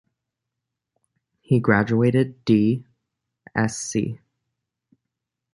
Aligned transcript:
He 1.41 1.59
graduated 1.59 2.43
D. 2.43 2.83
Sc. 3.55 4.17